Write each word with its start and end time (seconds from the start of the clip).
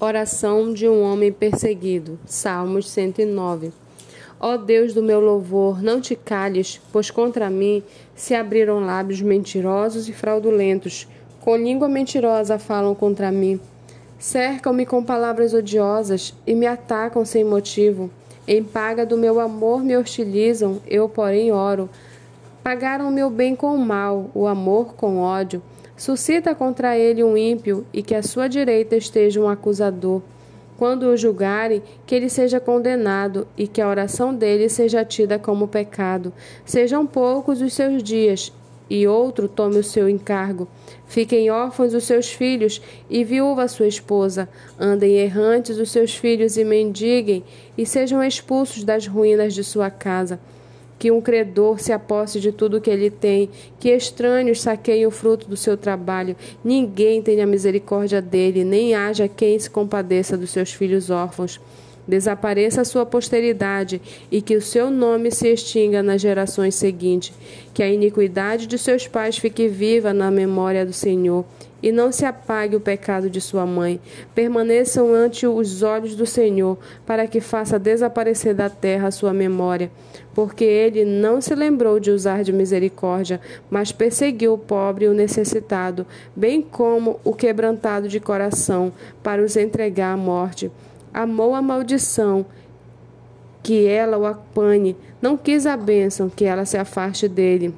Oração 0.00 0.72
de 0.72 0.88
um 0.88 1.02
homem 1.02 1.32
perseguido. 1.32 2.20
Salmos 2.24 2.88
109. 2.88 3.72
Ó 4.38 4.56
Deus 4.56 4.94
do 4.94 5.02
meu 5.02 5.18
louvor, 5.18 5.82
não 5.82 6.00
te 6.00 6.14
calhes, 6.14 6.80
pois 6.92 7.10
contra 7.10 7.50
mim 7.50 7.82
se 8.14 8.32
abriram 8.32 8.78
lábios 8.78 9.20
mentirosos 9.20 10.08
e 10.08 10.12
fraudulentos. 10.12 11.08
Com 11.40 11.56
língua 11.56 11.88
mentirosa 11.88 12.60
falam 12.60 12.94
contra 12.94 13.32
mim. 13.32 13.58
Cercam-me 14.20 14.86
com 14.86 15.02
palavras 15.02 15.52
odiosas 15.52 16.32
e 16.46 16.54
me 16.54 16.68
atacam 16.68 17.24
sem 17.24 17.42
motivo. 17.42 18.08
Em 18.46 18.62
paga 18.62 19.04
do 19.04 19.16
meu 19.16 19.40
amor 19.40 19.82
me 19.82 19.96
hostilizam, 19.96 20.80
eu, 20.86 21.08
porém, 21.08 21.50
oro. 21.50 21.90
Pagaram 22.62 23.08
o 23.08 23.12
meu 23.12 23.30
bem 23.30 23.56
com 23.56 23.74
o 23.74 23.78
mal, 23.78 24.30
o 24.32 24.46
amor 24.46 24.94
com 24.94 25.18
ódio. 25.18 25.60
Suscita 25.98 26.54
contra 26.54 26.96
ele 26.96 27.24
um 27.24 27.36
ímpio 27.36 27.84
e 27.92 28.04
que 28.04 28.14
à 28.14 28.22
sua 28.22 28.46
direita 28.46 28.94
esteja 28.94 29.40
um 29.40 29.48
acusador. 29.48 30.22
Quando 30.78 31.08
o 31.08 31.16
julgarem, 31.16 31.82
que 32.06 32.14
ele 32.14 32.28
seja 32.28 32.60
condenado 32.60 33.48
e 33.56 33.66
que 33.66 33.80
a 33.80 33.88
oração 33.88 34.32
dele 34.32 34.68
seja 34.68 35.04
tida 35.04 35.40
como 35.40 35.66
pecado. 35.66 36.32
Sejam 36.64 37.04
poucos 37.04 37.60
os 37.60 37.72
seus 37.72 38.00
dias 38.00 38.52
e 38.88 39.08
outro 39.08 39.48
tome 39.48 39.76
o 39.76 39.82
seu 39.82 40.08
encargo. 40.08 40.68
Fiquem 41.08 41.50
órfãos 41.50 41.92
os 41.92 42.04
seus 42.04 42.30
filhos 42.30 42.80
e 43.10 43.24
viúva 43.24 43.66
sua 43.66 43.88
esposa. 43.88 44.48
Andem 44.78 45.16
errantes 45.16 45.78
os 45.78 45.90
seus 45.90 46.14
filhos 46.14 46.56
e 46.56 46.64
mendiguem 46.64 47.42
e 47.76 47.84
sejam 47.84 48.22
expulsos 48.22 48.84
das 48.84 49.08
ruínas 49.08 49.52
de 49.52 49.64
sua 49.64 49.90
casa 49.90 50.38
que 50.98 51.10
um 51.10 51.20
credor 51.20 51.78
se 51.78 51.92
aposse 51.92 52.40
de 52.40 52.50
tudo 52.50 52.80
que 52.80 52.90
ele 52.90 53.10
tem, 53.10 53.48
que 53.78 53.90
estranhos 53.90 54.60
saqueiem 54.60 55.06
o 55.06 55.10
fruto 55.10 55.48
do 55.48 55.56
seu 55.56 55.76
trabalho. 55.76 56.34
Ninguém 56.64 57.22
tenha 57.22 57.46
misericórdia 57.46 58.20
dele, 58.20 58.64
nem 58.64 58.94
haja 58.94 59.28
quem 59.28 59.58
se 59.58 59.70
compadeça 59.70 60.36
dos 60.36 60.50
seus 60.50 60.72
filhos 60.72 61.08
órfãos. 61.08 61.60
Desapareça 62.08 62.80
a 62.80 62.84
sua 62.86 63.04
posteridade 63.04 64.00
e 64.32 64.40
que 64.40 64.56
o 64.56 64.62
seu 64.62 64.90
nome 64.90 65.30
se 65.30 65.46
extinga 65.46 66.02
nas 66.02 66.22
gerações 66.22 66.74
seguintes. 66.74 67.34
Que 67.74 67.82
a 67.82 67.88
iniquidade 67.88 68.66
de 68.66 68.78
seus 68.78 69.06
pais 69.06 69.36
fique 69.36 69.68
viva 69.68 70.14
na 70.14 70.30
memória 70.30 70.86
do 70.86 70.92
Senhor 70.94 71.44
e 71.82 71.92
não 71.92 72.10
se 72.10 72.24
apague 72.24 72.74
o 72.74 72.80
pecado 72.80 73.30
de 73.30 73.40
sua 73.40 73.64
mãe. 73.64 74.00
Permaneçam 74.34 75.12
ante 75.14 75.46
os 75.46 75.82
olhos 75.82 76.16
do 76.16 76.26
Senhor, 76.26 76.78
para 77.06 77.26
que 77.26 77.40
faça 77.40 77.78
desaparecer 77.78 78.54
da 78.54 78.68
terra 78.68 79.08
a 79.08 79.12
sua 79.12 79.32
memória. 79.32 79.90
Porque 80.34 80.64
ele 80.64 81.04
não 81.04 81.40
se 81.40 81.54
lembrou 81.54 82.00
de 82.00 82.10
usar 82.10 82.42
de 82.42 82.52
misericórdia, 82.52 83.40
mas 83.70 83.92
perseguiu 83.92 84.54
o 84.54 84.58
pobre 84.58 85.04
e 85.04 85.08
o 85.08 85.14
necessitado, 85.14 86.06
bem 86.34 86.62
como 86.62 87.20
o 87.22 87.34
quebrantado 87.34 88.08
de 88.08 88.18
coração, 88.18 88.92
para 89.22 89.42
os 89.42 89.56
entregar 89.56 90.14
à 90.14 90.16
morte. 90.16 90.70
Amou 91.12 91.54
a 91.54 91.62
maldição, 91.62 92.46
que 93.62 93.86
ela 93.86 94.16
o 94.16 94.24
apanhe, 94.24 94.96
não 95.20 95.36
quis 95.36 95.66
a 95.66 95.76
bênção, 95.76 96.28
que 96.28 96.44
ela 96.44 96.64
se 96.64 96.76
afaste 96.76 97.28
dele. 97.28 97.74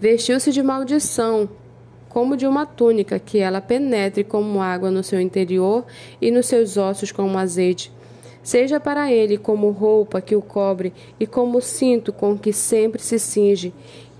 Vestiu-se 0.00 0.50
de 0.50 0.62
maldição, 0.62 1.48
como 2.08 2.36
de 2.36 2.46
uma 2.46 2.66
túnica, 2.66 3.18
que 3.18 3.38
ela 3.38 3.60
penetre 3.60 4.22
como 4.22 4.60
água 4.60 4.90
no 4.90 5.02
seu 5.02 5.20
interior 5.20 5.84
e 6.20 6.30
nos 6.30 6.46
seus 6.46 6.76
ossos 6.76 7.10
como 7.10 7.38
azeite. 7.38 7.90
Seja 8.42 8.80
para 8.80 9.10
ele 9.12 9.38
como 9.38 9.70
roupa 9.70 10.20
que 10.20 10.34
o 10.34 10.42
cobre 10.42 10.92
e 11.18 11.26
como 11.26 11.60
cinto 11.60 12.12
com 12.12 12.36
que 12.36 12.52
sempre 12.52 13.00
se 13.00 13.18
cinge. 13.18 13.72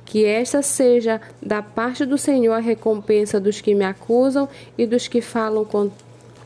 Que 0.05 0.25
esta 0.25 0.63
seja 0.63 1.21
da 1.41 1.61
parte 1.61 2.05
do 2.05 2.17
Senhor 2.17 2.53
a 2.53 2.59
recompensa 2.61 3.41
dos 3.41 3.61
que 3.61 3.75
me 3.75 3.85
acusam 3.85 4.49
e 4.79 4.87
dos 4.87 5.09
que 5.09 5.21
falam, 5.21 5.65
com, 5.65 5.91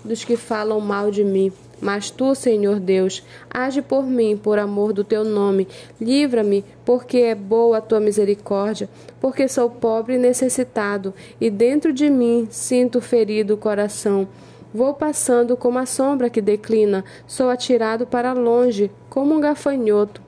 dos 0.07 0.25
que 0.25 0.37
falam 0.37 0.81
mal 0.81 1.11
de 1.11 1.25
mim. 1.25 1.53
Mas 1.81 2.11
tu, 2.11 2.35
Senhor 2.35 2.81
Deus, 2.81 3.23
age 3.51 3.83
por 3.83 4.07
mim, 4.07 4.37
por 4.37 4.59
amor 4.59 4.93
do 4.93 5.05
teu 5.05 5.25
nome. 5.25 5.69
Livra-me, 6.01 6.65
porque 6.85 7.19
é 7.19 7.35
boa 7.35 7.79
a 7.79 7.81
tua 7.83 8.01
misericórdia, 8.01 8.89
porque 9.21 9.47
sou 9.47 9.69
pobre 9.69 10.15
e 10.15 10.19
necessitado, 10.19 11.13
e 11.39 11.51
dentro 11.51 11.93
de 11.93 12.09
mim 12.09 12.49
sinto 12.51 13.01
ferido 13.01 13.55
o 13.55 13.59
coração. 13.59 14.27
Vou 14.73 14.95
passando 14.95 15.57
como 15.57 15.79
a 15.79 15.87
sombra 15.87 16.31
que 16.31 16.41
declina, 16.41 17.05
sou 17.27 17.51
atirado 17.51 18.07
para 18.07 18.33
longe, 18.33 18.91
como 19.11 19.35
um 19.35 19.41
gafanhoto. 19.41 20.23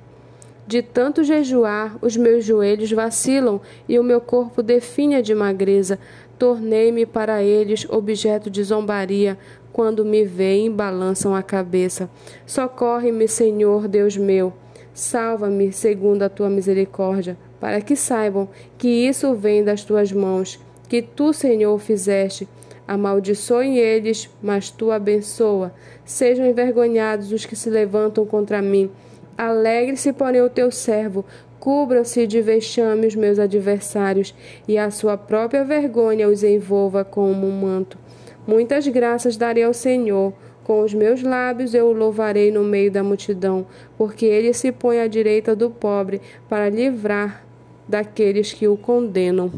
De 0.67 0.83
tanto 0.83 1.25
jejuar, 1.25 1.97
os 2.03 2.15
meus 2.15 2.45
joelhos 2.45 2.93
vacilam 2.93 3.59
e 3.89 3.99
o 3.99 4.05
meu 4.05 4.21
corpo 4.21 4.63
definha 4.63 5.23
de 5.23 5.35
magreza. 5.35 5.99
Tornei-me 6.39 7.05
para 7.05 7.43
eles 7.43 7.85
objeto 7.91 8.49
de 8.49 8.63
zombaria, 8.63 9.37
quando 9.73 10.05
me 10.05 10.25
veem 10.25 10.71
balançam 10.71 11.35
a 11.35 11.43
cabeça. 11.43 12.09
Socorre-me, 12.47 13.27
Senhor 13.27 13.89
Deus 13.89 14.17
meu. 14.17 14.53
Salva-me 14.95 15.73
segundo 15.73 16.23
a 16.23 16.29
tua 16.29 16.49
misericórdia, 16.49 17.37
para 17.61 17.81
que 17.81 17.95
saibam 17.95 18.49
que 18.77 18.89
isso 18.89 19.35
vem 19.35 19.63
das 19.63 19.85
tuas 19.85 20.13
mãos, 20.13 20.61
que 20.89 21.03
tu, 21.03 21.33
Senhor, 21.33 21.79
fizeste. 21.79 22.49
Amaldiçoem 22.87 23.77
eles, 23.77 24.31
mas 24.43 24.71
tu 24.71 24.91
abençoa. 24.91 25.75
Sejam 26.05 26.47
envergonhados 26.47 27.31
os 27.31 27.45
que 27.45 27.55
se 27.55 27.69
levantam 27.69 28.25
contra 28.25 28.63
mim. 28.63 28.91
Alegre-se, 29.37 30.13
porém, 30.13 30.41
o 30.41 30.51
teu 30.51 30.71
servo, 30.71 31.25
cubram-se 31.61 32.27
de 32.27 32.41
vexame 32.41 33.07
os 33.07 33.15
meus 33.15 33.39
adversários, 33.39 34.35
e 34.67 34.79
a 34.79 34.91
sua 34.91 35.17
própria 35.17 35.65
vergonha 35.65 36.29
os 36.29 36.43
envolva 36.43 37.05
como 37.05 37.47
um 37.47 37.61
manto. 37.61 37.99
Muitas 38.47 38.87
graças 38.89 39.37
darei 39.37 39.65
ao 39.65 39.75
Senhor, 39.75 40.33
com 40.65 40.83
os 40.83 40.93
meus 40.93 41.23
lábios 41.23 41.73
eu 41.73 41.87
o 41.87 41.93
louvarei 41.93 42.51
no 42.51 42.63
meio 42.63 42.91
da 42.91 43.03
multidão, 43.03 43.67
porque 43.97 44.27
ele 44.27 44.53
se 44.53 44.71
põe 44.71 45.01
à 45.01 45.07
direita 45.07 45.57
do 45.57 45.71
pobre 45.71 46.21
para 46.49 46.69
livrar 46.69 47.45
daqueles 47.89 48.53
que 48.53 48.69
o 48.69 48.77
condenam. 48.77 49.51